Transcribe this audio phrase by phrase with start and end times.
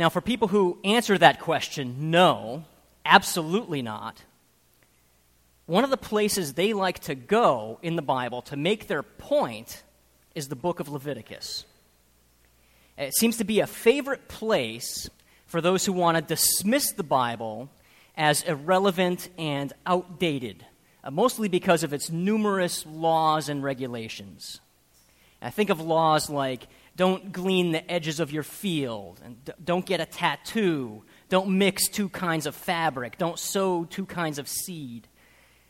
[0.00, 2.64] Now, for people who answer that question, no,
[3.04, 4.24] absolutely not,
[5.66, 9.82] one of the places they like to go in the Bible to make their point
[10.34, 11.66] is the book of Leviticus.
[12.96, 15.10] It seems to be a favorite place
[15.44, 17.68] for those who want to dismiss the Bible
[18.16, 20.64] as irrelevant and outdated,
[21.04, 24.60] uh, mostly because of its numerous laws and regulations.
[25.42, 26.68] I think of laws like
[27.00, 32.10] don't glean the edges of your field, and don't get a tattoo, don't mix two
[32.10, 35.08] kinds of fabric, don't sow two kinds of seed.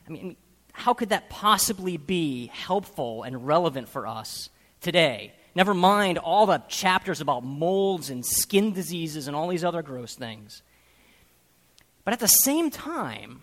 [0.08, 0.36] I mean,
[0.72, 5.32] how could that possibly be helpful and relevant for us today?
[5.54, 10.16] Never mind all the chapters about molds and skin diseases and all these other gross
[10.16, 10.62] things.
[12.04, 13.42] But at the same time,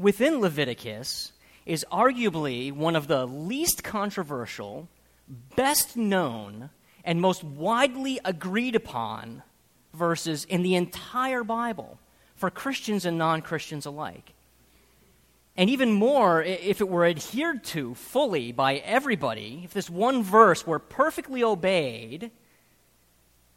[0.00, 1.30] within Leviticus
[1.64, 4.88] is arguably one of the least controversial,
[5.54, 6.70] best known,
[7.08, 9.42] and most widely agreed upon
[9.94, 11.98] verses in the entire Bible
[12.36, 14.34] for Christians and non Christians alike.
[15.56, 20.66] And even more, if it were adhered to fully by everybody, if this one verse
[20.66, 22.30] were perfectly obeyed,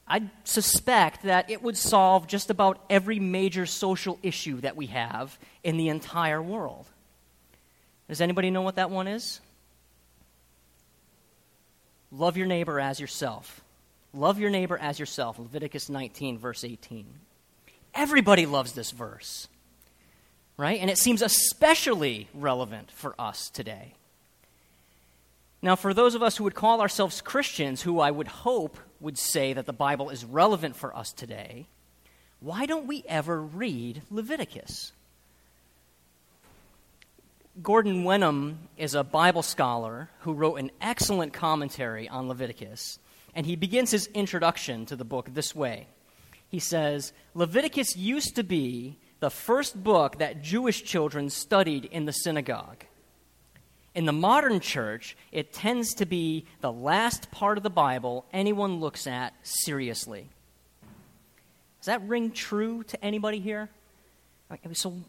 [0.08, 5.38] I suspect that it would solve just about every major social issue that we have
[5.62, 6.86] in the entire world.
[8.08, 9.42] Does anybody know what that one is?
[12.12, 13.62] Love your neighbor as yourself.
[14.14, 15.40] Love your neighbor as yourself.
[15.40, 17.06] Leviticus 19, verse 18.
[17.94, 19.48] Everybody loves this verse
[20.62, 20.80] right?
[20.80, 23.96] And it seems especially relevant for us today.
[25.64, 29.18] Now, for those of us who would call ourselves Christians, who I would hope would
[29.18, 31.66] say that the Bible is relevant for us today,
[32.40, 34.92] why don't we ever read Leviticus?
[37.62, 42.98] Gordon Wenham is a Bible scholar who wrote an excellent commentary on Leviticus,
[43.36, 45.88] and he begins his introduction to the book this way.
[46.48, 52.14] He says, Leviticus used to be the first book that Jewish children studied in the
[52.14, 52.86] synagogue.
[53.94, 58.80] In the modern church, it tends to be the last part of the Bible anyone
[58.80, 60.30] looks at seriously.
[61.80, 63.70] Does that ring true to anybody here?
[64.74, 65.02] So,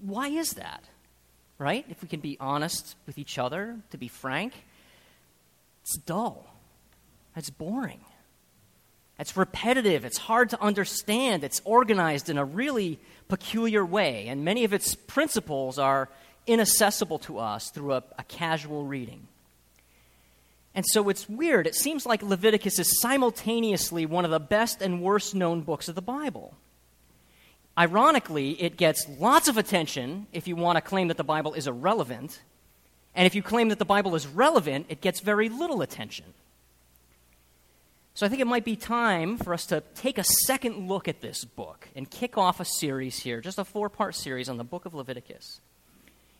[0.00, 0.84] why is that?
[1.58, 1.84] Right?
[1.90, 4.52] If we can be honest with each other, to be frank,
[5.82, 6.46] it's dull,
[7.36, 8.00] it's boring.
[9.18, 10.04] It's repetitive.
[10.04, 11.42] It's hard to understand.
[11.42, 16.08] It's organized in a really peculiar way, and many of its principles are
[16.46, 19.26] inaccessible to us through a, a casual reading.
[20.74, 21.66] And so it's weird.
[21.66, 25.96] It seems like Leviticus is simultaneously one of the best and worst known books of
[25.96, 26.54] the Bible.
[27.78, 31.68] Ironically, it gets lots of attention if you want to claim that the Bible is
[31.68, 32.42] irrelevant.
[33.14, 36.26] And if you claim that the Bible is relevant, it gets very little attention.
[38.14, 41.20] So I think it might be time for us to take a second look at
[41.20, 44.64] this book and kick off a series here, just a four part series on the
[44.64, 45.60] book of Leviticus.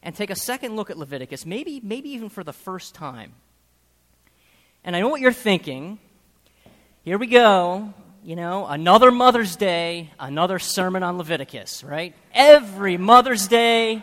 [0.03, 3.33] And take a second look at Leviticus, maybe, maybe even for the first time.
[4.83, 6.01] And I know what you're thinking.
[7.05, 7.95] Here we go.
[8.29, 12.15] You know, another Mother's Day, another sermon on Leviticus, right?
[12.35, 14.03] Every Mother's Day,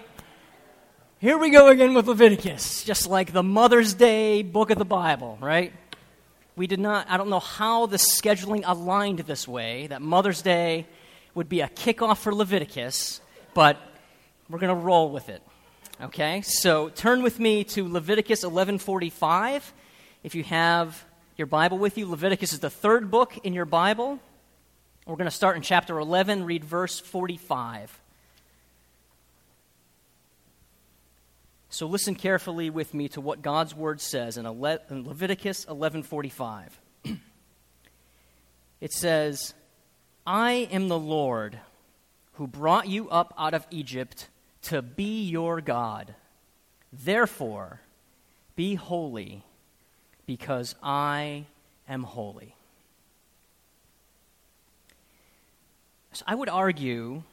[1.19, 5.37] here we go again with Leviticus, just like the Mother's Day book of the Bible,
[5.39, 5.73] right?
[6.55, 10.87] we did not, I don't know how the scheduling aligned this way, that Mother's Day
[11.35, 13.21] would be a kickoff for Leviticus,
[13.53, 13.77] but
[14.49, 15.43] we're going to roll with it.
[16.01, 16.41] Okay?
[16.41, 19.71] So turn with me to Leviticus 11:45.
[20.23, 21.05] If you have
[21.37, 24.19] your Bible with you, Leviticus is the third book in your Bible.
[25.05, 27.99] We're going to start in chapter 11, read verse 45.
[31.69, 36.69] So listen carefully with me to what God's word says in, Leviticus 11:45.
[38.81, 39.53] it says,
[40.25, 41.59] "I am the Lord
[42.35, 44.27] who brought you up out of Egypt
[44.63, 46.15] to be your God.
[46.91, 47.81] Therefore,
[48.55, 49.43] be holy,
[50.25, 51.45] because I
[51.87, 52.55] am holy."
[56.13, 57.23] So I would argue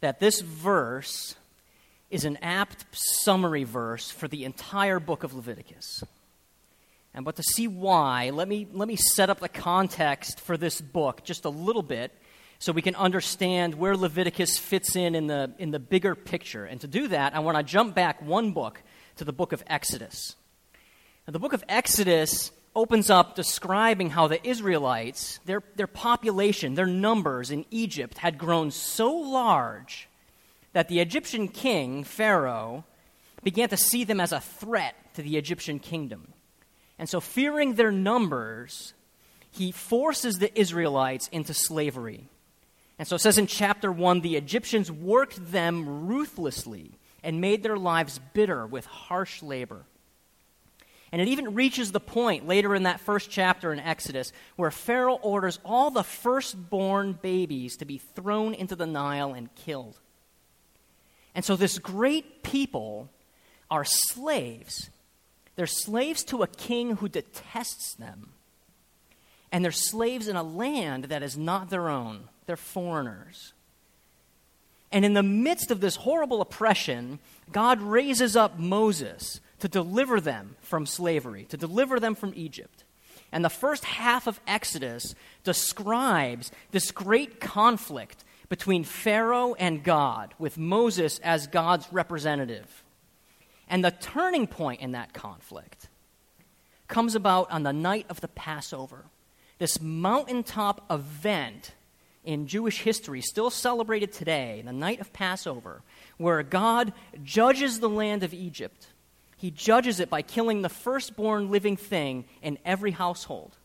[0.00, 1.34] that this verse
[2.10, 6.04] is an apt summary verse for the entire book of Leviticus.
[7.12, 10.80] And but to see why, let me, let me set up the context for this
[10.80, 12.12] book just a little bit
[12.58, 16.64] so we can understand where Leviticus fits in in the, in the bigger picture.
[16.64, 18.82] And to do that, I want to jump back one book
[19.16, 20.36] to the book of Exodus.
[21.26, 26.86] Now, the book of Exodus opens up describing how the Israelites, their, their population, their
[26.86, 30.08] numbers in Egypt had grown so large
[30.72, 32.84] that the Egyptian king, Pharaoh,
[33.42, 36.32] began to see them as a threat to the Egyptian kingdom.
[36.98, 38.94] And so, fearing their numbers,
[39.50, 42.28] he forces the Israelites into slavery.
[42.98, 47.76] And so it says in chapter 1 the Egyptians worked them ruthlessly and made their
[47.76, 49.84] lives bitter with harsh labor.
[51.16, 55.18] And it even reaches the point later in that first chapter in Exodus where Pharaoh
[55.22, 59.98] orders all the firstborn babies to be thrown into the Nile and killed.
[61.34, 63.08] And so this great people
[63.70, 64.90] are slaves.
[65.54, 68.34] They're slaves to a king who detests them.
[69.50, 72.24] And they're slaves in a land that is not their own.
[72.44, 73.54] They're foreigners.
[74.92, 77.20] And in the midst of this horrible oppression,
[77.50, 82.84] God raises up Moses to deliver them from slavery, to deliver them from Egypt.
[83.32, 85.14] And the first half of Exodus
[85.44, 92.84] describes this great conflict between Pharaoh and God, with Moses as God's representative.
[93.68, 95.88] And the turning point in that conflict
[96.86, 99.06] comes about on the night of the Passover,
[99.58, 101.72] this mountaintop event
[102.24, 105.82] in Jewish history, still celebrated today, the night of Passover,
[106.16, 106.92] where God
[107.24, 108.88] judges the land of Egypt.
[109.36, 113.56] He judges it by killing the firstborn living thing in every household.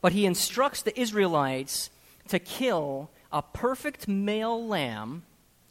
[0.00, 1.90] But he instructs the Israelites
[2.28, 5.24] to kill a perfect male lamb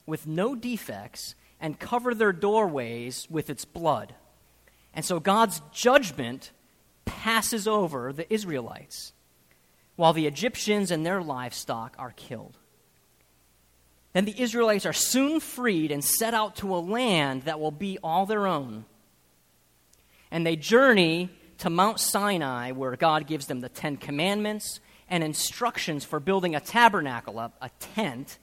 [0.06, 4.14] with no defects and cover their doorways with its blood.
[4.94, 6.52] And so God's judgment
[7.06, 9.14] passes over the Israelites
[9.96, 12.58] while the Egyptians and their livestock are killed.
[14.14, 17.98] Then the Israelites are soon freed and set out to a land that will be
[18.04, 18.86] all their own.
[20.32, 21.30] And they journey
[21.60, 24.80] to Mount Sinai, where God gives them the Ten Commandments
[25.10, 28.38] and instructions for building a tabernacle, a, a tent,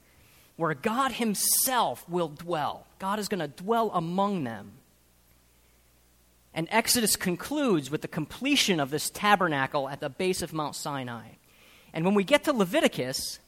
[0.57, 2.85] where God Himself will dwell.
[2.99, 4.73] God is going to dwell among them.
[6.53, 11.29] And Exodus concludes with the completion of this tabernacle at the base of Mount Sinai.
[11.93, 13.39] And when we get to Leviticus,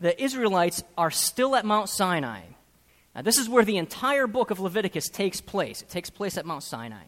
[0.00, 2.40] the Israelites are still at Mount Sinai.
[3.14, 5.82] Now, this is where the entire book of Leviticus takes place.
[5.82, 7.04] It takes place at Mount Sinai.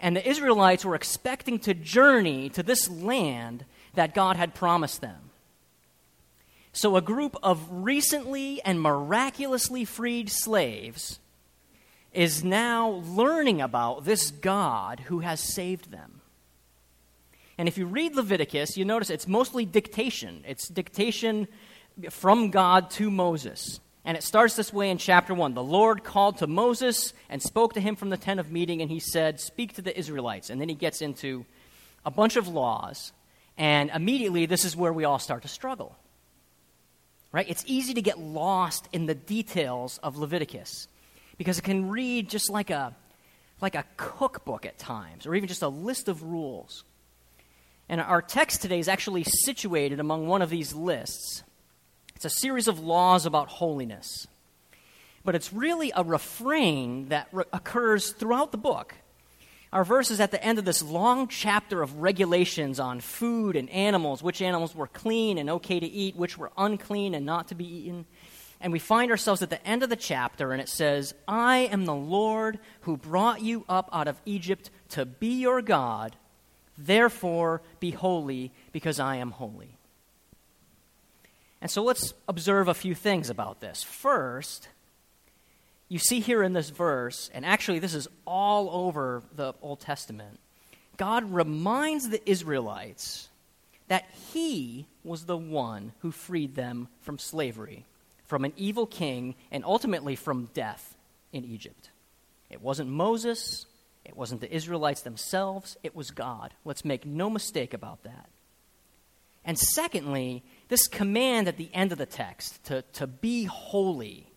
[0.00, 3.64] And the Israelites were expecting to journey to this land
[3.94, 5.30] that God had promised them.
[6.72, 11.20] So, a group of recently and miraculously freed slaves
[12.12, 16.20] is now learning about this God who has saved them.
[17.58, 20.44] And if you read Leviticus, you notice it's mostly dictation.
[20.46, 21.48] It's dictation
[22.10, 23.80] from God to Moses.
[24.04, 25.54] And it starts this way in chapter 1.
[25.54, 28.90] The Lord called to Moses and spoke to him from the tent of meeting, and
[28.90, 30.48] he said, Speak to the Israelites.
[30.48, 31.44] And then he gets into
[32.04, 33.12] a bunch of laws.
[33.58, 35.96] And immediately, this is where we all start to struggle.
[37.32, 37.46] Right?
[37.48, 40.86] It's easy to get lost in the details of Leviticus
[41.36, 42.94] because it can read just like a,
[43.60, 46.84] like a cookbook at times, or even just a list of rules.
[47.88, 51.42] And our text today is actually situated among one of these lists.
[52.16, 54.26] It's a series of laws about holiness.
[55.24, 58.94] But it's really a refrain that re- occurs throughout the book.
[59.72, 63.68] Our verse is at the end of this long chapter of regulations on food and
[63.70, 67.54] animals, which animals were clean and okay to eat, which were unclean and not to
[67.54, 68.06] be eaten.
[68.60, 71.84] And we find ourselves at the end of the chapter, and it says, I am
[71.84, 76.16] the Lord who brought you up out of Egypt to be your God
[76.78, 79.75] Therefore, be holy, because I am holy.
[81.66, 83.82] And so let's observe a few things about this.
[83.82, 84.68] First,
[85.88, 90.38] you see here in this verse, and actually this is all over the Old Testament,
[90.96, 93.30] God reminds the Israelites
[93.88, 97.84] that He was the one who freed them from slavery,
[98.26, 100.96] from an evil king, and ultimately from death
[101.32, 101.90] in Egypt.
[102.48, 103.66] It wasn't Moses,
[104.04, 106.54] it wasn't the Israelites themselves, it was God.
[106.64, 108.28] Let's make no mistake about that.
[109.46, 114.28] And secondly, this command at the end of the text to, to be holy,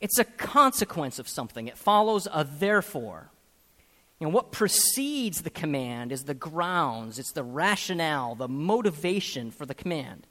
[0.00, 1.68] it's a consequence of something.
[1.68, 3.30] It follows a therefore.
[4.18, 9.64] You know, what precedes the command is the grounds, it's the rationale, the motivation for
[9.64, 10.26] the command.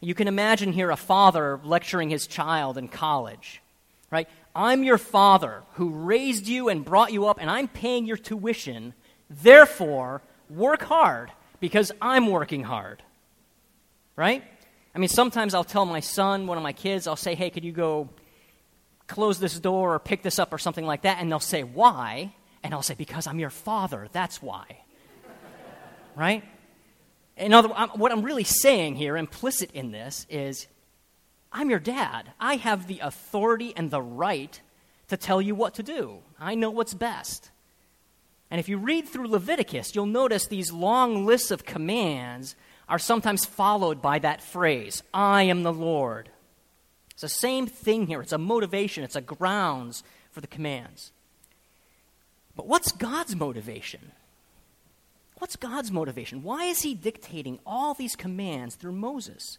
[0.00, 3.62] You can imagine here a father lecturing his child in college,
[4.10, 4.28] right?
[4.54, 8.94] I'm your father who raised you and brought you up, and I'm paying your tuition.
[9.30, 11.30] Therefore, work hard
[11.60, 13.02] because I'm working hard.
[14.18, 14.42] Right?
[14.96, 17.64] I mean, sometimes I'll tell my son, one of my kids, I'll say, hey, could
[17.64, 18.08] you go
[19.06, 21.18] close this door or pick this up or something like that?
[21.20, 22.34] And they'll say, why?
[22.64, 24.08] And I'll say, because I'm your father.
[24.10, 24.82] That's why.
[26.16, 26.42] right?
[27.36, 30.66] In other, what I'm really saying here, implicit in this, is
[31.52, 32.32] I'm your dad.
[32.40, 34.60] I have the authority and the right
[35.10, 36.18] to tell you what to do.
[36.40, 37.52] I know what's best.
[38.50, 42.56] And if you read through Leviticus, you'll notice these long lists of commands
[42.88, 46.30] are sometimes followed by that phrase, I am the Lord.
[47.10, 48.22] It's the same thing here.
[48.22, 51.12] It's a motivation, it's a grounds for the commands.
[52.56, 54.12] But what's God's motivation?
[55.38, 56.42] What's God's motivation?
[56.42, 59.58] Why is he dictating all these commands through Moses?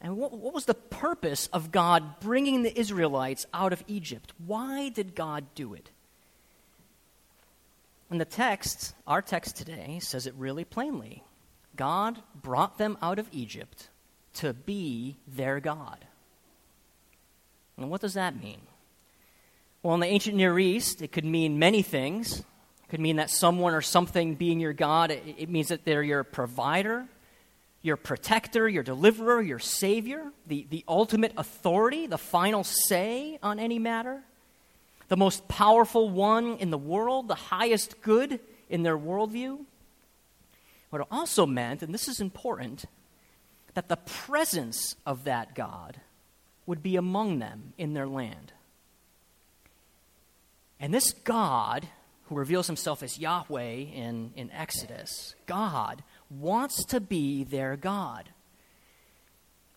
[0.00, 4.32] And what, what, was the purpose of God bringing the Israelites out of Egypt?
[4.46, 5.90] Why did God do it?
[8.10, 11.22] And the text, our text today, says it really plainly.
[11.76, 13.88] God brought them out of Egypt
[14.34, 16.04] to be their God.
[17.76, 18.60] And what does that mean?
[19.82, 22.40] Well, in the ancient Near East, it could mean many things.
[22.40, 26.02] It could mean that someone or something being your God, it, it means that they're
[26.02, 27.06] your provider,
[27.82, 33.78] your protector, your deliverer, your savior, the, the ultimate authority, the final say on any
[33.78, 34.22] matter,
[35.08, 38.40] the most powerful one in the world, the highest good
[38.70, 39.58] in their worldview.
[40.94, 42.84] But it also meant, and this is important,
[43.74, 46.00] that the presence of that God
[46.66, 48.52] would be among them in their land.
[50.78, 51.88] And this God,
[52.26, 58.28] who reveals himself as Yahweh in, in Exodus, God wants to be their God.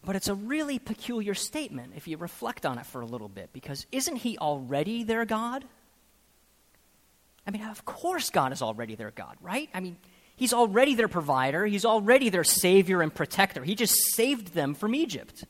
[0.05, 3.49] But it's a really peculiar statement if you reflect on it for a little bit,
[3.53, 5.65] because isn't he already their God?
[7.47, 9.67] I mean, of course, God is already their God, right?
[9.73, 9.97] I mean,
[10.37, 13.65] he's already their provider, he's already their savior and protector.
[13.65, 15.43] He just saved them from Egypt.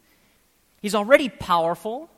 [0.82, 2.10] He's already powerful.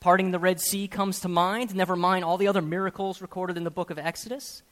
[0.00, 3.64] Parting the Red Sea comes to mind, never mind all the other miracles recorded in
[3.64, 4.62] the book of Exodus.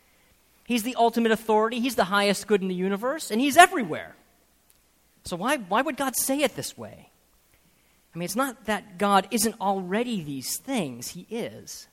[0.65, 4.15] He's the ultimate authority, He's the highest good in the universe, and He's everywhere.
[5.25, 7.11] So, why, why would God say it this way?
[8.15, 11.89] I mean, it's not that God isn't already these things, He is.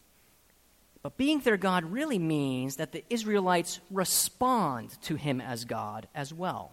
[1.03, 6.33] But being their God really means that the Israelites respond to Him as God as
[6.33, 6.71] well.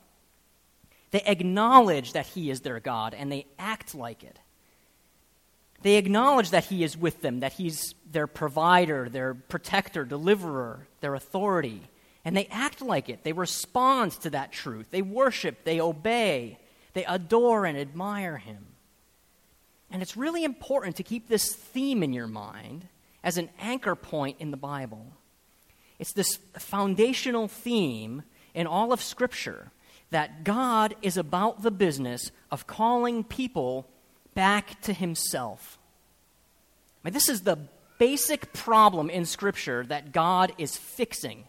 [1.11, 4.39] They acknowledge that He is their God and they act like it.
[5.83, 11.17] They acknowledge that He is with them, that He's their provider, their protector, deliverer, their
[11.17, 11.83] authority.
[12.25, 13.25] And they act like it.
[13.25, 14.93] They respond to that truth.
[14.93, 16.59] They worship, they obey,
[16.93, 18.67] they adore and admire Him.
[19.91, 22.87] And it's really important to keep this theme in your mind
[23.23, 25.13] as an anchor point in the Bible.
[25.99, 28.23] It's this foundational theme
[28.55, 29.71] in all of Scripture
[30.11, 33.87] that God is about the business of calling people
[34.35, 35.79] back to himself.
[37.03, 37.59] I mean, this is the
[37.99, 41.45] basic problem in Scripture that God is fixing.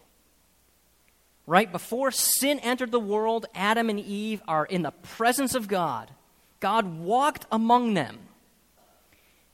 [1.46, 6.10] Right before sin entered the world, Adam and Eve are in the presence of God.
[6.60, 8.18] God walked among them.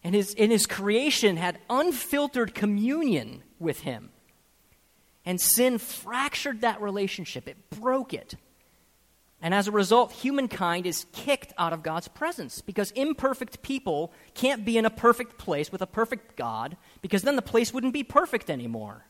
[0.05, 4.11] And his, in his creation had unfiltered communion with him.
[5.25, 8.35] And sin fractured that relationship, it broke it.
[9.41, 14.65] And as a result, humankind is kicked out of God's presence because imperfect people can't
[14.65, 18.03] be in a perfect place with a perfect God because then the place wouldn't be
[18.03, 19.05] perfect anymore.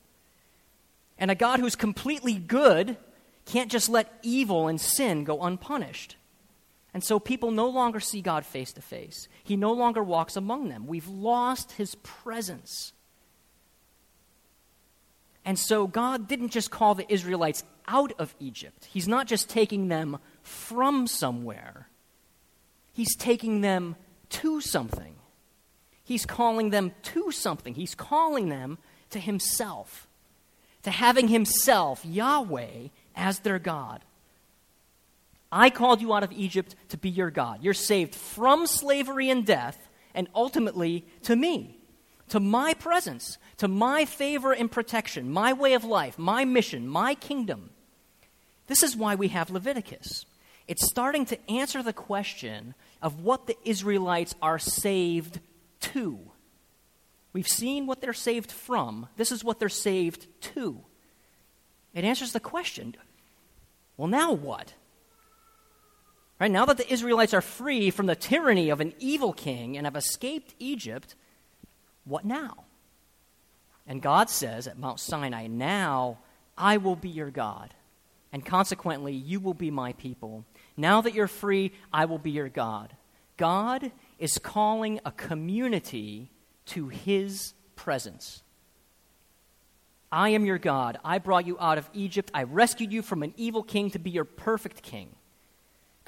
[1.19, 2.99] And a God who's completely good
[3.47, 6.17] can't just let evil and sin go unpunished.
[6.99, 9.29] And so people no longer see God face to face.
[9.45, 10.89] He no longer walks among them.
[10.89, 12.93] We've lost his presence.
[15.45, 19.87] And so God didn't just call the Israelites out of Egypt, He's not just taking
[19.87, 21.87] them from somewhere,
[22.93, 23.95] He's taking them
[24.31, 25.15] to something.
[26.03, 27.75] He's calling them to something.
[27.75, 28.79] He's calling them
[29.11, 30.09] to Himself,
[30.83, 34.03] to having Himself, Yahweh, as their God.
[35.51, 37.63] I called you out of Egypt to be your God.
[37.63, 41.79] You're saved from slavery and death, and ultimately to me
[42.29, 47.15] to my presence, to my favor and protection, my way of life, my mission, my
[47.15, 47.71] kingdom.
[48.67, 50.27] This is why we have Leviticus.
[50.67, 55.41] It's starting to answer the question of what the Israelites are saved
[55.81, 56.19] to.
[57.33, 59.09] We've seen what they're saved from.
[59.17, 60.81] This is what they're saved to.
[61.95, 62.95] It answers the question
[63.97, 64.75] well, now what?
[66.41, 69.87] Right now that the Israelites are free from the tyranny of an evil king and
[69.87, 71.17] have escaped Egypt,
[72.05, 72.65] what now?
[73.87, 76.19] And God says at Mount Sinai, Now
[76.57, 77.75] I will be your God,
[78.33, 80.45] and consequently, you will be my people.
[80.77, 82.95] Now that you're free, I will be your God.
[83.37, 86.31] God is calling a community
[86.67, 88.43] to his presence.
[90.13, 90.99] I am your God.
[91.05, 92.31] I brought you out of Egypt.
[92.35, 95.15] I rescued you from an evil king to be your perfect king.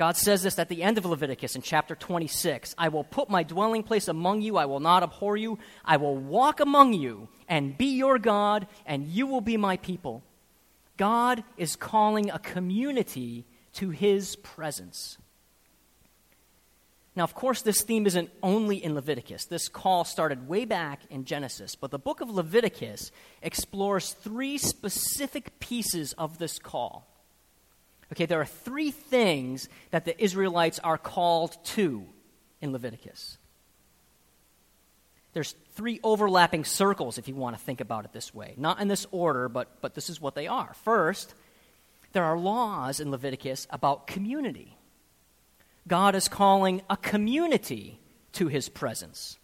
[0.01, 3.43] God says this at the end of Leviticus in chapter 26 I will put my
[3.43, 7.77] dwelling place among you, I will not abhor you, I will walk among you and
[7.77, 10.23] be your God, and you will be my people.
[10.97, 15.19] God is calling a community to his presence.
[17.15, 19.45] Now, of course, this theme isn't only in Leviticus.
[19.45, 25.61] This call started way back in Genesis, but the book of Leviticus explores three specific
[25.61, 27.10] pieces of this call.
[28.13, 32.05] Okay, there are three things that the Israelites are called to
[32.61, 33.39] in Leviticus.
[35.33, 38.55] There's three overlapping circles, if you want to think about it this way.
[38.57, 40.75] Not in this order, but, but this is what they are.
[40.83, 41.35] First,
[42.13, 44.77] there are laws in Leviticus about community.
[45.87, 48.01] God is calling a community
[48.33, 49.39] to his presence.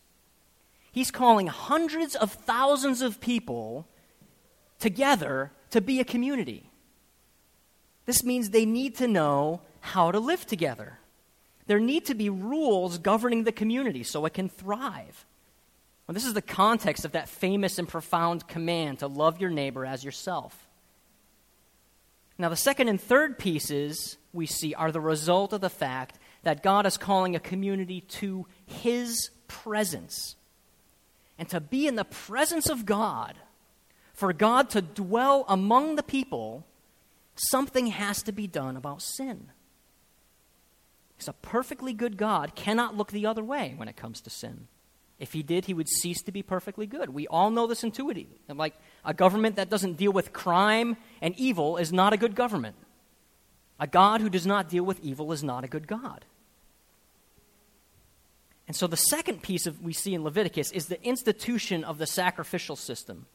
[0.91, 3.87] He's calling hundreds of thousands of people
[4.81, 6.66] together to be a community.
[8.07, 10.99] This means they need to know how to live together.
[11.67, 15.27] There need to be rules governing the community so it can thrive.
[16.07, 19.85] Well, this is the context of that famous and profound command to love your neighbor
[19.85, 20.69] as yourself.
[22.39, 26.63] Now, the second and third pieces we see are the result of the fact that
[26.63, 30.37] God is calling a community to His presence.
[31.39, 33.35] And to be in the presence of God,
[34.13, 36.65] for God to dwell among the people,
[37.37, 39.51] something has to be done about sin.
[41.17, 44.69] Because a perfectly good God cannot look the other way when it comes to sin.
[45.19, 47.11] If he did, he would cease to be perfectly good.
[47.11, 48.41] We all know this intuitively.
[48.49, 48.75] Like
[49.05, 52.77] a government that doesn't deal with crime and evil is not a good government.
[53.81, 56.25] A God who does not deal with evil is not a good God.
[58.67, 62.07] And so the second piece of we see in Leviticus is the institution of the
[62.07, 63.27] sacrificial system.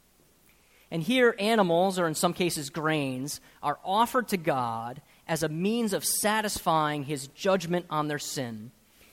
[0.92, 5.94] And here animals or in some cases grains are offered to God as a means
[5.94, 8.72] of satisfying his judgment on their sin.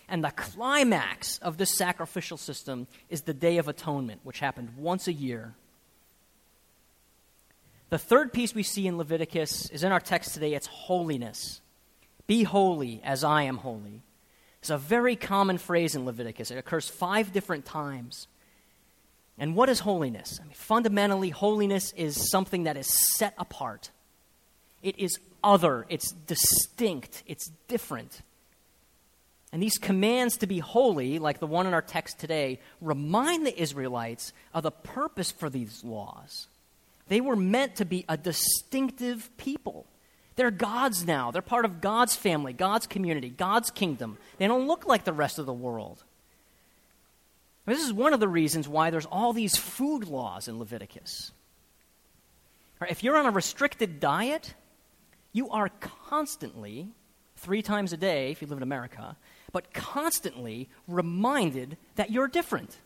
[0.08, 5.06] And the climax of this sacrificial system is the Day of Atonement, which happened once
[5.06, 5.54] a year.
[7.90, 11.60] The third piece we see in Leviticus is in our text today it's holiness.
[12.26, 14.02] Be holy as I am holy.
[14.60, 16.50] It's a very common phrase in Leviticus.
[16.50, 18.26] It occurs five different times.
[19.38, 20.38] And what is holiness?
[20.40, 23.90] I mean, fundamentally, holiness is something that is set apart.
[24.82, 28.20] It is other, it's distinct, it's different.
[29.52, 33.60] And these commands to be holy, like the one in our text today, remind the
[33.60, 36.48] Israelites of the purpose for these laws.
[37.08, 39.86] They were meant to be a distinctive people.
[40.36, 41.30] They're God's now.
[41.30, 44.18] They're part of God's family, God's community, God's kingdom.
[44.36, 46.04] They don't look like the rest of the world.
[47.68, 51.32] This is one of the reasons why there's all these food laws in Leviticus.
[52.88, 54.54] If you're on a restricted diet,
[55.32, 55.68] you are
[56.08, 56.88] constantly,
[57.36, 59.16] three times a day if you live in America,
[59.52, 62.78] but constantly reminded that you're different.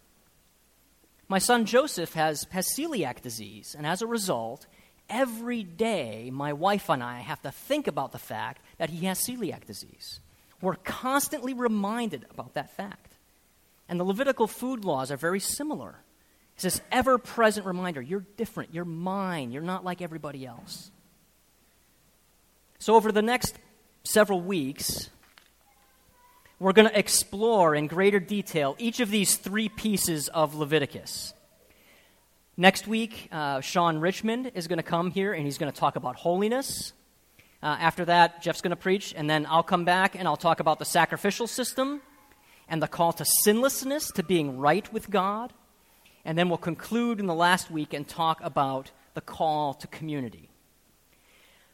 [1.28, 4.66] My son Joseph has, has celiac disease, and as a result,
[5.08, 9.20] every day, my wife and I have to think about the fact that he has
[9.20, 10.18] celiac disease.
[10.60, 13.11] We're constantly reminded about that fact.
[13.92, 15.96] And the Levitical food laws are very similar.
[16.54, 20.90] It's this ever present reminder you're different, you're mine, you're not like everybody else.
[22.78, 23.54] So, over the next
[24.02, 25.10] several weeks,
[26.58, 31.34] we're going to explore in greater detail each of these three pieces of Leviticus.
[32.56, 35.96] Next week, uh, Sean Richmond is going to come here and he's going to talk
[35.96, 36.94] about holiness.
[37.62, 40.60] Uh, after that, Jeff's going to preach, and then I'll come back and I'll talk
[40.60, 42.00] about the sacrificial system
[42.72, 45.52] and the call to sinlessness, to being right with God.
[46.24, 50.48] And then we'll conclude in the last week and talk about the call to community.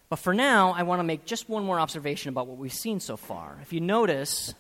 [0.09, 2.99] But for now, I want to make just one more observation about what we've seen
[2.99, 3.61] so far.
[3.63, 4.55] If you notice,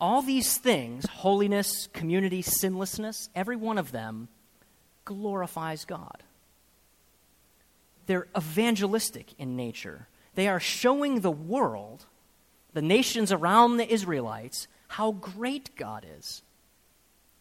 [0.00, 4.28] all these things holiness, community, sinlessness every one of them
[5.04, 6.22] glorifies God.
[8.06, 10.06] They're evangelistic in nature.
[10.36, 12.04] They are showing the world,
[12.74, 16.40] the nations around the Israelites, how great God is.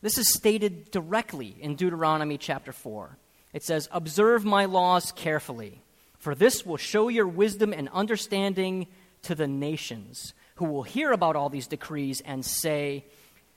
[0.01, 3.15] This is stated directly in Deuteronomy chapter 4.
[3.53, 5.83] It says, Observe my laws carefully,
[6.17, 8.87] for this will show your wisdom and understanding
[9.21, 13.05] to the nations, who will hear about all these decrees and say,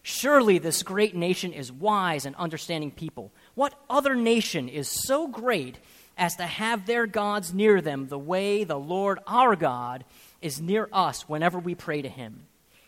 [0.03, 3.33] Surely this great nation is wise and understanding people.
[3.55, 5.79] What other nation is so great
[6.19, 10.05] as to have their gods near them the way the Lord our God
[10.43, 12.47] is near us whenever we pray to him?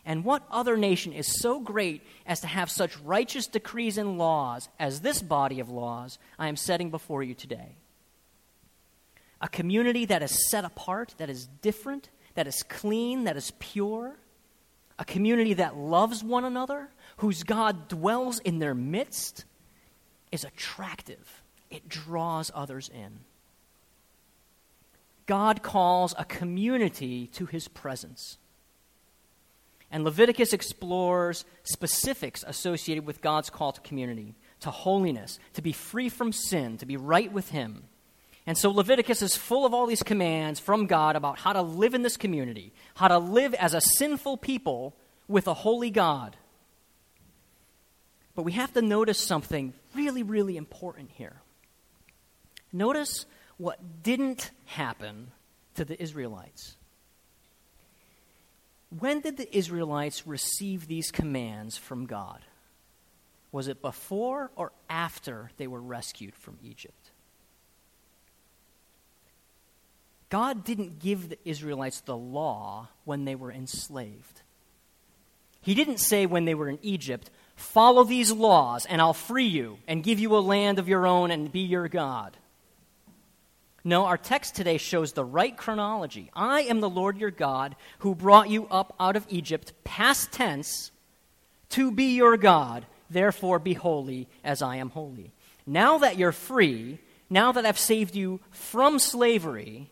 [0.08, 4.70] And what other nation is so great as to have such righteous decrees and laws
[4.80, 7.76] as this body of laws I am setting before you today?
[9.42, 14.16] A community that is set apart, that is different, that is clean, that is pure.
[14.98, 19.44] A community that loves one another whose God dwells in their midst,
[20.32, 21.42] is attractive.
[21.68, 23.20] It draws others in.
[25.26, 28.38] God calls a community to his presence.
[29.90, 36.08] And Leviticus explores specifics associated with God's call to community, to holiness, to be free
[36.08, 37.84] from sin, to be right with him.
[38.46, 41.92] And so Leviticus is full of all these commands from God about how to live
[41.92, 44.96] in this community, how to live as a sinful people
[45.26, 46.34] with a holy God.
[48.34, 51.42] But we have to notice something really, really important here.
[52.72, 53.26] Notice
[53.58, 55.32] what didn't happen
[55.74, 56.77] to the Israelites.
[58.90, 62.40] When did the Israelites receive these commands from God?
[63.52, 67.10] Was it before or after they were rescued from Egypt?
[70.30, 74.42] God didn't give the Israelites the law when they were enslaved.
[75.60, 79.78] He didn't say when they were in Egypt, follow these laws and I'll free you
[79.86, 82.36] and give you a land of your own and be your God.
[83.88, 86.30] No, our text today shows the right chronology.
[86.34, 90.90] I am the Lord your God who brought you up out of Egypt, past tense,
[91.70, 92.84] to be your God.
[93.08, 95.32] Therefore, be holy as I am holy.
[95.66, 96.98] Now that you're free,
[97.30, 99.90] now that I've saved you from slavery,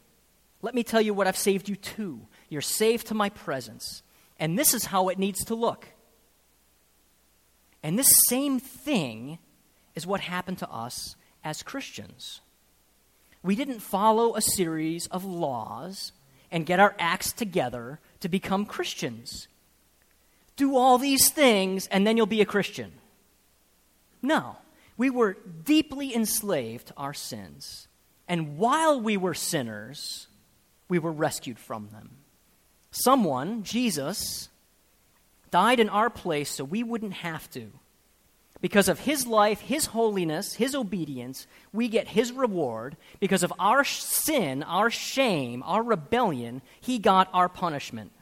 [0.60, 2.20] let me tell you what I've saved you to.
[2.50, 4.02] You're saved to my presence.
[4.38, 5.88] And this is how it needs to look.
[7.82, 9.38] And this same thing
[9.94, 12.42] is what happened to us as Christians
[13.46, 16.12] we didn't follow a series of laws
[16.50, 19.48] and get our acts together to become Christians.
[20.56, 22.92] Do all these things and then you'll be a Christian.
[24.22, 24.56] No,
[24.96, 27.88] we were deeply enslaved to our sins.
[28.26, 30.26] And while we were sinners,
[30.88, 32.10] we were rescued from them.
[32.90, 34.48] Someone, Jesus,
[35.50, 37.70] died in our place so we wouldn't have to.
[38.60, 42.96] Because of his life, his holiness, his obedience, we get his reward.
[43.20, 48.12] Because of our sin, our shame, our rebellion, he got our punishment.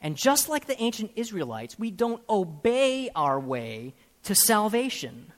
[0.00, 3.94] And just like the ancient Israelites, we don't obey our way
[4.24, 5.32] to salvation.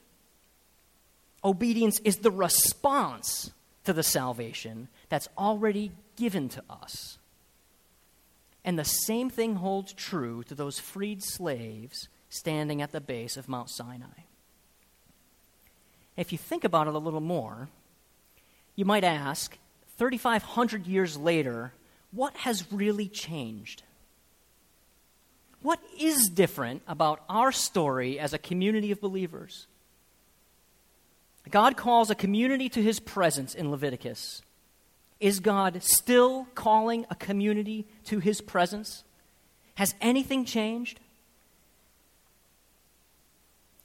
[1.43, 3.51] Obedience is the response
[3.85, 7.17] to the salvation that's already given to us.
[8.63, 13.49] And the same thing holds true to those freed slaves standing at the base of
[13.49, 14.23] Mount Sinai.
[16.15, 17.67] If you think about it a little more,
[18.75, 19.57] you might ask
[19.97, 21.73] 3,500 years later,
[22.11, 23.83] what has really changed?
[25.61, 29.67] What is different about our story as a community of believers?
[31.49, 34.41] God calls a community to his presence in Leviticus.
[35.19, 39.03] Is God still calling a community to his presence?
[39.75, 40.99] Has anything changed?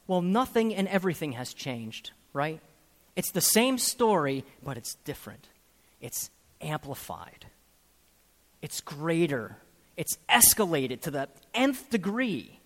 [0.07, 2.61] Well, nothing and everything has changed, right?
[3.17, 5.49] It's the same story, but it's different.
[6.01, 7.47] It's amplified.
[8.63, 9.57] It's greater.
[9.97, 12.61] It's escalated to the nth degree.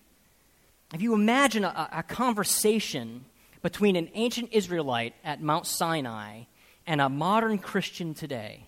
[0.93, 3.25] If you imagine a, a conversation
[3.61, 6.43] between an ancient Israelite at Mount Sinai
[6.85, 8.67] and a modern Christian today,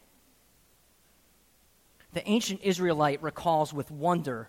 [2.13, 4.47] the ancient Israelite recalls with wonder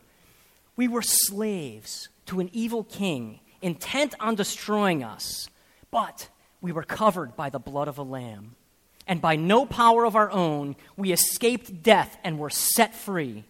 [0.77, 5.49] we were slaves to an evil king intent on destroying us,
[5.91, 6.29] but
[6.61, 8.55] we were covered by the blood of a lamb.
[9.07, 13.45] And by no power of our own, we escaped death and were set free.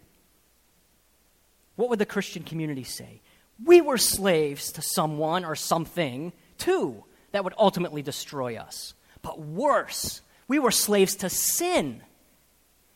[1.77, 3.20] What would the Christian community say?
[3.64, 8.94] We were slaves to someone or something, too, that would ultimately destroy us.
[9.22, 12.03] But worse, we were slaves to sin,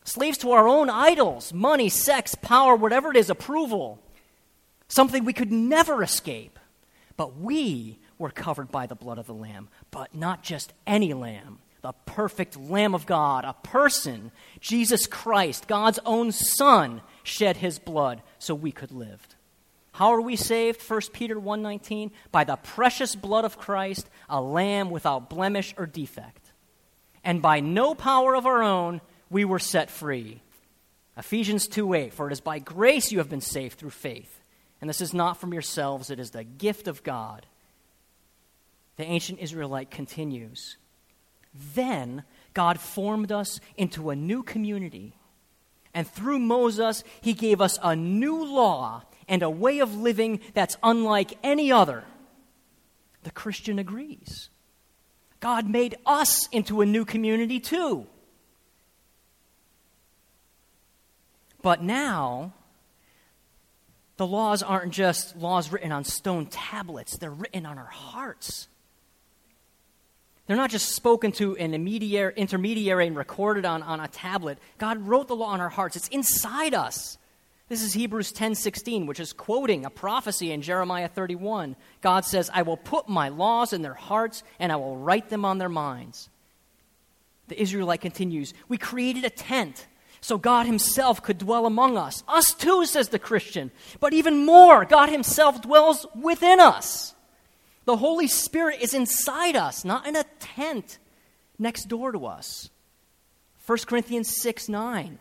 [0.04, 4.00] slaves to our own idols money, sex, power, whatever it is, approval,
[4.88, 6.57] something we could never escape.
[7.18, 11.58] But we were covered by the blood of the Lamb, but not just any lamb,
[11.82, 18.22] the perfect Lamb of God, a person, Jesus Christ, God's own Son, shed his blood
[18.38, 19.20] so we could live.
[19.92, 20.80] How are we saved?
[20.80, 26.52] 1 Peter 1:19 by the precious blood of Christ, a lamb without blemish or defect.
[27.24, 30.40] And by no power of our own we were set free.
[31.16, 34.37] Ephesians 2:8 for it is by grace you have been saved through faith
[34.80, 37.46] and this is not from yourselves, it is the gift of God.
[38.96, 40.76] The ancient Israelite continues.
[41.74, 45.14] Then God formed us into a new community.
[45.94, 50.76] And through Moses, he gave us a new law and a way of living that's
[50.82, 52.04] unlike any other.
[53.24, 54.48] The Christian agrees.
[55.40, 58.06] God made us into a new community too.
[61.62, 62.52] But now,
[64.18, 68.68] the laws aren't just laws written on stone tablets, they're written on our hearts.
[70.46, 74.58] They're not just spoken to an intermediary and recorded on, on a tablet.
[74.78, 75.94] God wrote the law on our hearts.
[75.94, 77.18] It's inside us.
[77.68, 81.76] This is Hebrews 10:16, which is quoting a prophecy in Jeremiah 31.
[82.00, 85.44] God says, "I will put my laws in their hearts and I will write them
[85.44, 86.30] on their minds."
[87.48, 89.86] The Israelite continues, "We created a tent
[90.20, 92.22] so God himself could dwell among us.
[92.26, 93.70] Us too, says the Christian.
[94.00, 97.14] But even more, God himself dwells within us.
[97.84, 100.98] The Holy Spirit is inside us, not in a tent
[101.58, 102.68] next door to us.
[103.66, 105.18] 1 Corinthians 6 9.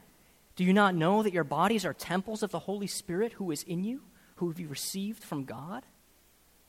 [0.56, 3.64] Do you not know that your bodies are temples of the Holy Spirit who is
[3.64, 4.02] in you,
[4.36, 5.84] who have you received from God?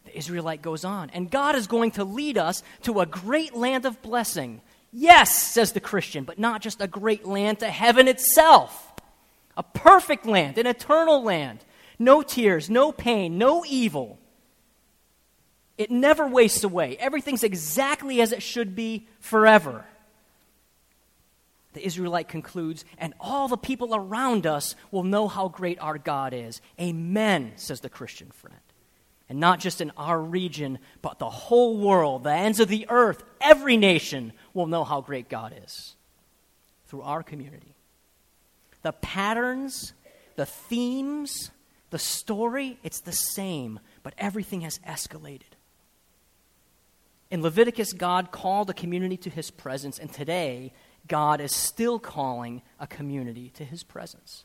[0.05, 3.87] The Israelite goes on, and God is going to lead us to a great land
[3.87, 4.61] of blessing.
[4.92, 8.92] Yes, says the Christian, but not just a great land to heaven itself.
[9.57, 11.64] A perfect land, an eternal land.
[11.98, 14.18] No tears, no pain, no evil.
[15.77, 16.96] It never wastes away.
[16.98, 19.85] Everything's exactly as it should be forever.
[21.74, 26.33] The Israelite concludes, and all the people around us will know how great our God
[26.35, 26.61] is.
[26.81, 28.59] Amen, says the Christian friend.
[29.29, 33.22] And not just in our region, but the whole world, the ends of the earth,
[33.40, 35.94] every nation will know how great God is
[36.88, 37.75] through our community.
[38.83, 39.92] The patterns,
[40.37, 41.51] the themes,
[41.90, 45.55] the story, it's the same, but everything has escalated.
[47.31, 50.73] In Leviticus, God called a community to his presence, and today,
[51.07, 54.44] God is still calling a community to his presence.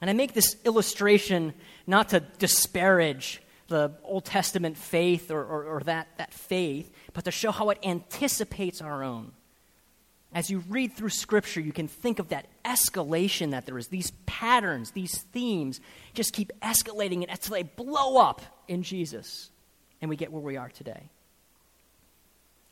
[0.00, 1.54] And I make this illustration
[1.86, 7.30] not to disparage the Old Testament faith or, or, or, that, that faith, but to
[7.30, 9.32] show how it anticipates our own.
[10.32, 13.88] As you read through Scripture, you can think of that escalation that there is.
[13.88, 15.80] These patterns, these themes
[16.12, 19.50] just keep escalating until they blow up in Jesus,
[20.02, 21.10] and we get where we are today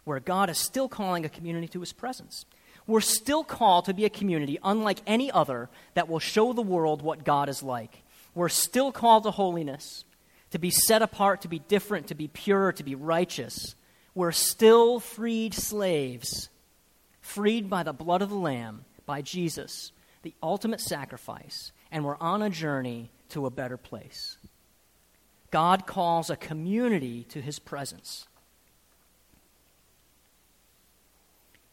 [0.05, 2.44] where God is still calling a community to his presence.
[2.87, 7.02] We're still called to be a community unlike any other that will show the world
[7.02, 8.02] what God is like.
[8.35, 10.05] We're still called to holiness,
[10.52, 13.74] to be set apart, to be different, to be pure, to be righteous.
[14.14, 16.50] We're still freed slaves,
[17.20, 22.42] freed by the blood of the Lamb, by Jesus, the ultimate sacrifice, and we're on
[22.42, 24.36] a journey to a better place.
[25.50, 28.26] God calls a community to his presence.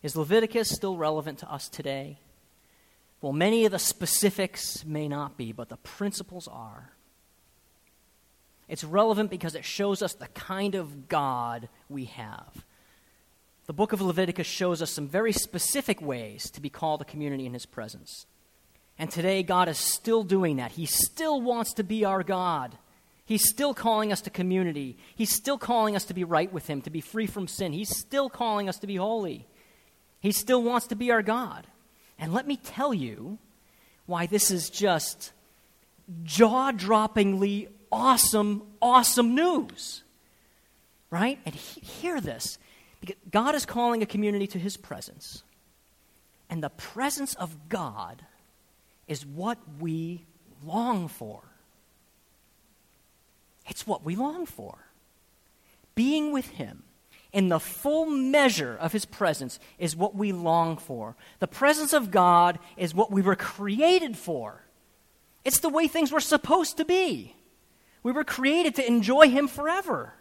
[0.01, 2.19] Is Leviticus still relevant to us today?
[3.21, 6.91] Well, many of the specifics may not be, but the principles are.
[8.69, 12.63] It's relevant because it shows us the kind of God we have.
[13.65, 17.45] The book of Leviticus shows us some very specific ways to be called a community
[17.45, 18.27] in His presence.
[18.97, 20.71] And today, God is still doing that.
[20.71, 22.77] He still wants to be our God.
[23.25, 24.97] He's still calling us to community.
[25.15, 27.73] He's still calling us to be right with Him, to be free from sin.
[27.73, 29.47] He's still calling us to be holy.
[30.19, 31.65] He still wants to be our God.
[32.19, 33.39] And let me tell you
[34.05, 35.31] why this is just
[36.23, 40.03] jaw droppingly awesome, awesome news.
[41.09, 41.39] Right?
[41.45, 42.59] And he, hear this.
[43.31, 45.43] God is calling a community to his presence.
[46.49, 48.23] And the presence of God
[49.07, 50.25] is what we
[50.65, 51.41] long for.
[53.67, 54.77] It's what we long for.
[55.95, 56.83] Being with him
[57.31, 61.15] in the full measure of his presence is what we long for.
[61.39, 64.63] The presence of God is what we were created for.
[65.45, 67.35] It's the way things were supposed to be.
[68.03, 70.13] We were created to enjoy him forever.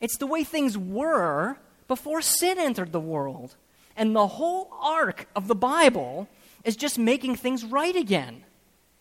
[0.00, 1.56] It's the way things were
[1.88, 3.56] before sin entered the world.
[3.96, 6.28] And the whole arc of the Bible
[6.64, 8.44] is just making things right again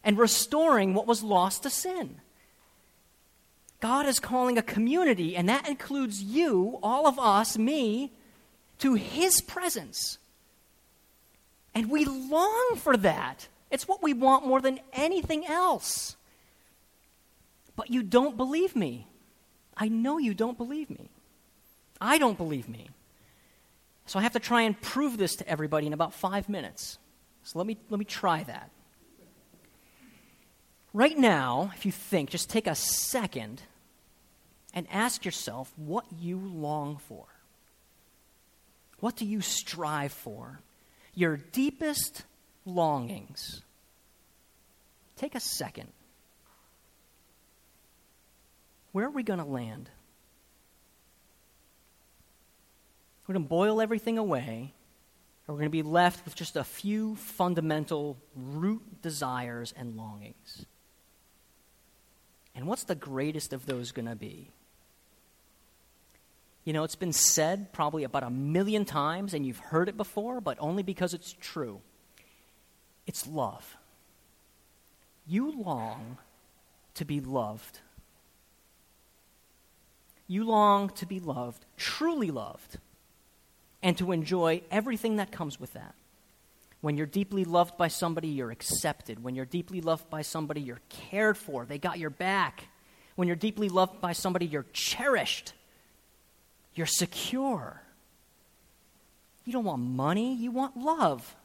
[0.04, 2.22] and restoring what was lost to sin.
[3.80, 8.12] God is calling a community, and that includes you, all of us, me,
[8.80, 10.18] to His presence.
[11.76, 13.48] And we long for that.
[13.70, 16.17] It's what we want more than anything else.
[17.78, 19.08] But you don't believe me.
[19.78, 21.10] I know you don't believe me.
[22.02, 22.90] I don't believe me.
[24.08, 26.98] So I have to try and prove this to everybody in about five minutes.
[27.44, 28.72] So let me, let me try that.
[30.94, 33.62] Right now, if you think, just take a second
[34.74, 37.26] and ask yourself what you long for.
[39.00, 40.60] What do you strive for?
[41.13, 42.24] Your deepest
[42.66, 43.62] longings.
[45.18, 45.90] Take a second.
[48.98, 49.92] Where are we going to land?
[53.28, 54.74] We're going to boil everything away,
[55.48, 60.66] or we're going to be left with just a few fundamental root desires and longings.
[62.56, 64.50] And what's the greatest of those going to be?
[66.66, 70.42] You know, it's been said probably about a million times, and you've heard it before,
[70.42, 71.82] but only because it's true.
[73.06, 73.78] It's love.
[75.28, 76.18] You long
[76.96, 77.82] to be loved.
[80.28, 82.78] You long to be loved, truly loved,
[83.82, 85.96] and to enjoy everything that comes with that.
[86.82, 89.24] When you're deeply loved by somebody, you're accepted.
[89.24, 91.66] When you're deeply loved by somebody, you're cared for.
[91.66, 92.68] They got your back.
[93.16, 95.54] When you're deeply loved by somebody, you're cherished.
[96.76, 97.82] You're secure.
[99.44, 101.36] You don't want money, you want love.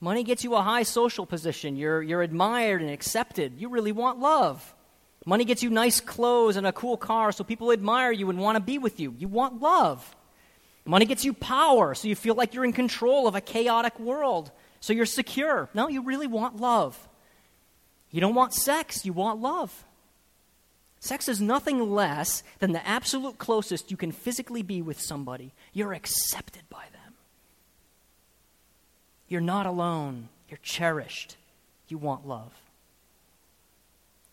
[0.00, 1.76] Money gets you a high social position.
[1.76, 3.58] You're, you're admired and accepted.
[3.58, 4.74] You really want love.
[5.26, 8.56] Money gets you nice clothes and a cool car so people admire you and want
[8.56, 9.14] to be with you.
[9.18, 10.14] You want love.
[10.84, 14.50] Money gets you power so you feel like you're in control of a chaotic world,
[14.80, 15.70] so you're secure.
[15.72, 17.08] No, you really want love.
[18.10, 19.84] You don't want sex, you want love.
[21.00, 25.52] Sex is nothing less than the absolute closest you can physically be with somebody.
[25.72, 27.14] You're accepted by them.
[29.28, 30.28] You're not alone.
[30.48, 31.36] You're cherished.
[31.88, 32.52] You want love.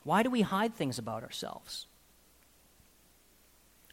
[0.04, 1.88] Why do we hide things about ourselves?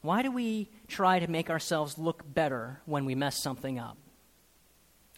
[0.00, 3.96] Why do we try to make ourselves look better when we mess something up?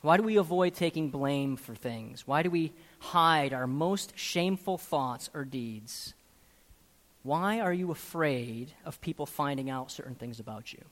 [0.02, 2.26] Why do we avoid taking blame for things?
[2.26, 6.14] Why do we hide our most shameful thoughts or deeds?
[7.22, 10.82] Why are you afraid of people finding out certain things about you?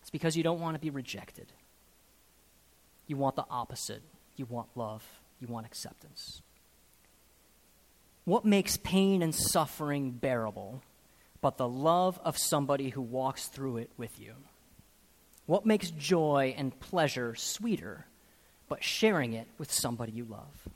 [0.00, 1.46] It's because you don't want to be rejected.
[3.06, 4.02] You want the opposite.
[4.36, 5.04] You want love.
[5.40, 6.42] You want acceptance.
[8.24, 10.82] What makes pain and suffering bearable
[11.40, 14.34] but the love of somebody who walks through it with you?
[15.46, 18.06] What makes joy and pleasure sweeter
[18.68, 20.68] but sharing it with somebody you love?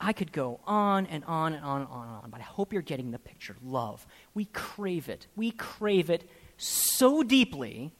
[0.00, 2.72] I could go on and on and on and on and on, but I hope
[2.72, 3.56] you're getting the picture.
[3.64, 4.04] Love.
[4.34, 5.26] We crave it.
[5.36, 7.92] We crave it so deeply,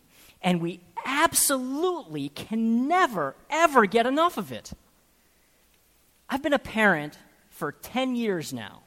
[0.43, 4.73] and we absolutely can never, ever get enough of it.
[6.29, 7.19] I've been a parent
[7.53, 8.81] for 10 years now,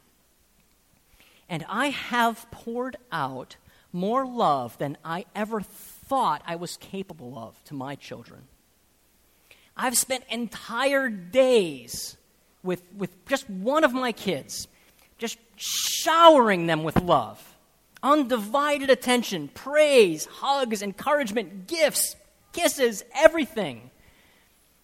[1.48, 3.56] and I have poured out
[3.94, 8.42] more love than I ever thought I was capable of to my children.
[9.78, 12.18] I've spent entire days
[12.64, 14.68] with, with just one of my kids,
[15.18, 17.56] just showering them with love,
[18.04, 22.16] undivided attention, praise, hugs, encouragement, gifts,
[22.52, 23.92] kisses, everything.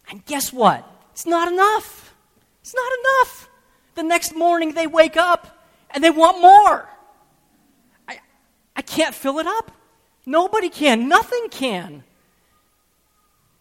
[0.09, 0.87] And guess what?
[1.11, 2.13] It's not enough.
[2.61, 3.49] It's not enough.
[3.95, 6.89] The next morning they wake up and they want more.
[8.07, 8.19] I,
[8.75, 9.71] I can't fill it up.
[10.25, 11.07] Nobody can.
[11.07, 12.03] Nothing can.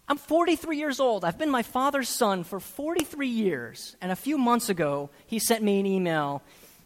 [0.08, 1.24] I'm 43 years old.
[1.24, 3.96] I've been my father's son for 43 years.
[4.00, 6.42] And a few months ago, he sent me an email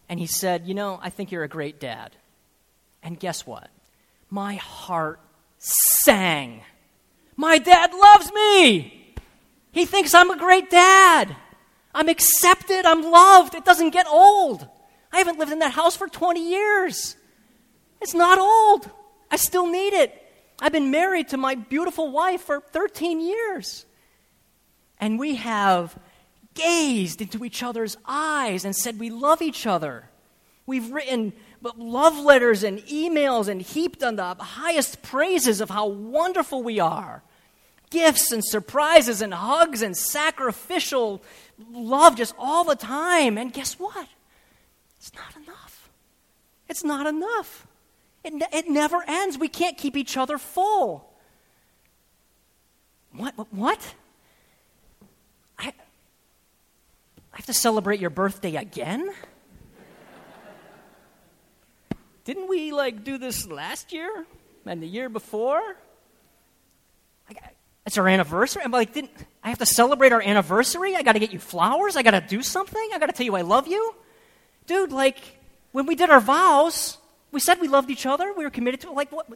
[0.07, 2.11] and he said, You know, I think you're a great dad.
[3.01, 3.69] And guess what?
[4.29, 5.19] My heart
[5.57, 6.61] sang.
[7.35, 9.15] My dad loves me.
[9.71, 11.35] He thinks I'm a great dad.
[11.95, 12.85] I'm accepted.
[12.85, 13.55] I'm loved.
[13.55, 14.67] It doesn't get old.
[15.13, 17.15] I haven't lived in that house for 20 years.
[18.01, 18.91] It's not old.
[19.31, 20.21] I still need it.
[20.59, 23.85] I've been married to my beautiful wife for 13 years.
[24.99, 25.97] And we have
[26.53, 30.09] gazed into each other's eyes and said we love each other.
[30.65, 31.31] We've written
[31.61, 37.23] love letters and emails and heaped on the highest praises of how wonderful we are.
[37.95, 41.23] Gifts and surprises and hugs and sacrificial
[41.71, 43.37] love just all the time.
[43.37, 44.09] And guess what?
[44.97, 45.89] It's not enough.
[46.67, 47.65] It's not enough.
[48.25, 49.37] It, it never ends.
[49.37, 51.09] We can't keep each other full.
[53.13, 53.33] What?
[53.51, 53.95] What?
[55.57, 59.09] I, I have to celebrate your birthday again?
[62.25, 64.25] Didn't we like do this last year
[64.65, 65.77] and the year before?
[67.85, 68.63] It's our anniversary.
[68.65, 69.11] I'm like, didn't
[69.43, 70.95] I have to celebrate our anniversary?
[70.95, 71.95] I got to get you flowers.
[71.95, 72.89] I got to do something.
[72.93, 73.93] I got to tell you I love you,
[74.65, 74.91] dude.
[74.91, 75.19] Like
[75.71, 76.97] when we did our vows,
[77.31, 78.33] we said we loved each other.
[78.33, 78.93] We were committed to it.
[78.93, 79.27] Like, what?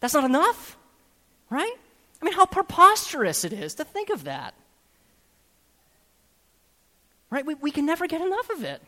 [0.00, 0.76] That's not enough,
[1.50, 1.74] right?
[2.20, 4.54] I mean, how preposterous it is to think of that.
[7.30, 7.44] Right?
[7.44, 8.82] We, we can never get enough of it.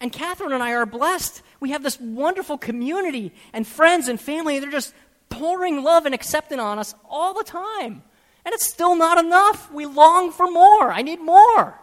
[0.00, 1.42] And Catherine and I are blessed.
[1.60, 4.58] We have this wonderful community and friends and family.
[4.58, 4.94] They're just
[5.28, 8.02] pouring love and acceptance on us all the time.
[8.48, 9.70] And it's still not enough.
[9.70, 10.90] We long for more.
[10.90, 11.78] I need more.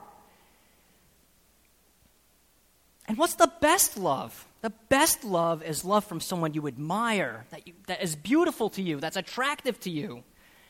[3.07, 4.47] And what's the best love?
[4.61, 8.82] The best love is love from someone you admire, that, you, that is beautiful to
[8.82, 10.24] you, that's attractive to you,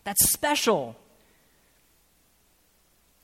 [0.03, 0.97] that's special.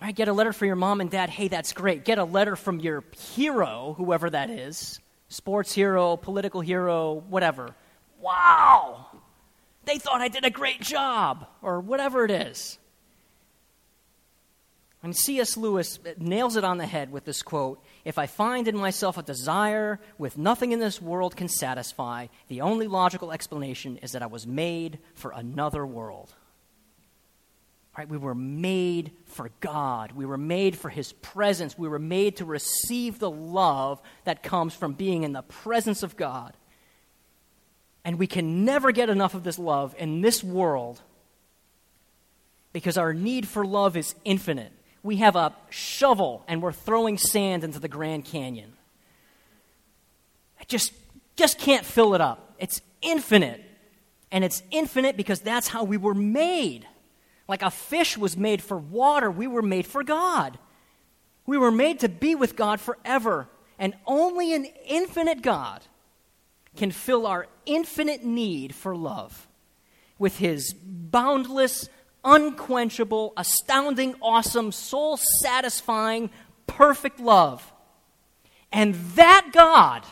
[0.02, 0.16] Right?
[0.16, 1.30] Get a letter from your mom and dad.
[1.30, 2.06] Hey, that's great.
[2.06, 3.04] Get a letter from your
[3.36, 7.76] hero, whoever that is sports hero, political hero, whatever.
[8.22, 9.08] wow,
[9.92, 12.78] they thought I did a great job, or whatever it is.
[15.04, 15.58] And C.S.
[15.58, 19.24] Lewis nails it on the head with this quote If I find in myself a
[19.24, 24.28] desire with nothing in this world can satisfy, the only logical explanation is that I
[24.28, 26.34] was made for another world.
[27.98, 28.08] Right?
[28.08, 30.14] We were made for God.
[30.14, 31.78] We were made for His presence.
[31.78, 36.16] We were made to receive the love that comes from being in the presence of
[36.16, 36.56] God.
[38.04, 41.02] And we can never get enough of this love in this world
[42.74, 44.72] because our need for love is infinite.
[45.04, 48.74] We have a shovel and we're throwing sand into the Grand Canyon.
[50.60, 50.94] I just,
[51.36, 52.56] just can't fill it up.
[52.60, 53.64] It's infinite.
[54.32, 56.88] And it's infinite because that's how we were made.
[57.48, 60.58] Like a fish was made for water, we were made for God.
[61.46, 63.50] We were made to be with God forever.
[63.78, 65.82] And only an infinite God
[66.76, 69.48] can fill our infinite need for love
[70.18, 71.90] with his boundless,
[72.24, 76.30] unquenchable, astounding, awesome, soul satisfying,
[76.68, 77.72] perfect love.
[78.72, 80.06] And that God,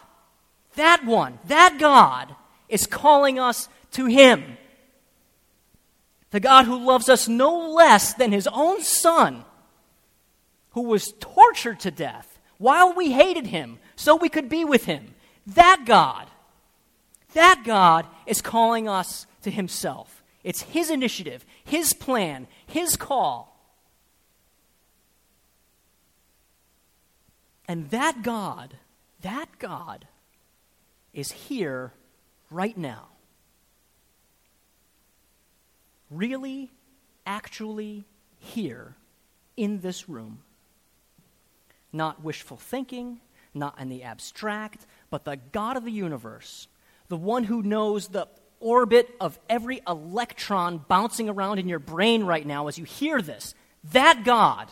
[0.75, 2.35] that one, that God
[2.67, 4.57] is calling us to him
[6.31, 9.45] the God who loves us no less than his own Son,
[10.71, 15.15] who was tortured to death while we hated him so we could be with him.
[15.47, 16.28] That God,
[17.33, 20.23] that God is calling us to himself.
[20.43, 23.55] It's his initiative, his plan, his call.
[27.67, 28.75] And that God,
[29.21, 30.07] that God
[31.13, 31.93] is here
[32.49, 33.09] right now
[36.09, 36.71] really,
[37.25, 38.05] actually
[38.39, 38.95] here
[39.55, 40.39] in this room.
[41.91, 43.19] Not wishful thinking,
[43.53, 46.67] not in the abstract, but the God of the universe,
[47.09, 48.27] the one who knows the
[48.59, 53.53] orbit of every electron bouncing around in your brain right now as you hear this,
[53.91, 54.69] that God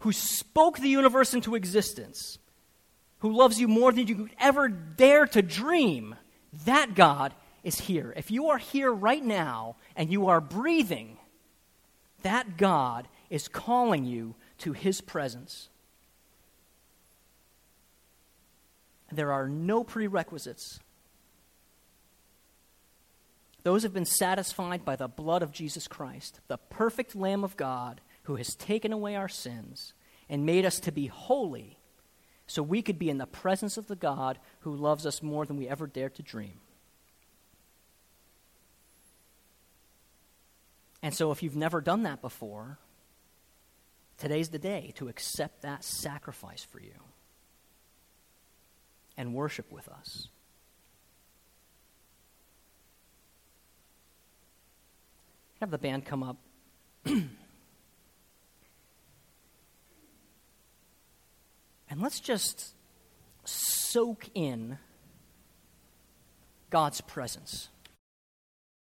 [0.00, 2.38] who spoke the universe into existence,
[3.20, 6.14] who loves you more than you could ever dare to dream,
[6.66, 8.12] that God is here.
[8.14, 11.16] If you are here right now and you are breathing,
[12.22, 15.70] that God is calling you to his presence.
[19.10, 20.80] There are no prerequisites.
[23.64, 28.02] Those have been satisfied by the blood of Jesus Christ, the perfect Lamb of God
[28.24, 29.94] who has taken away our sins
[30.28, 31.78] and made us to be holy
[32.46, 35.56] so we could be in the presence of the God who loves us more than
[35.56, 36.60] we ever dared to dream.
[41.02, 42.78] And so, if you've never done that before,
[44.18, 46.94] today's the day to accept that sacrifice for you
[49.16, 50.28] and worship with us.
[55.64, 56.36] Have the band come up.
[57.06, 57.30] and
[61.96, 62.74] let's just
[63.44, 64.76] soak in
[66.68, 67.70] God's presence.